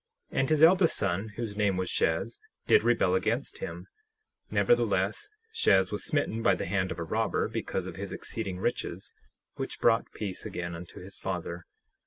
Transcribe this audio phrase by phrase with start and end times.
[0.33, 3.85] 10:3 And his eldest son, whose name was Shez, did rebel against him;
[4.49, 9.13] nevertheless, Shez was smitten by the hand of a robber, because of his exceeding riches,
[9.57, 11.67] which brought peace again unto his father.